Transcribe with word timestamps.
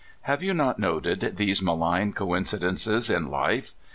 Have 0.21 0.41
you 0.41 0.55
not 0.55 0.79
noted 0.79 1.33
these 1.37 1.61
malign 1.61 2.11
coincidences 2.13 3.07
in 3.07 3.27
life? 3.29 3.75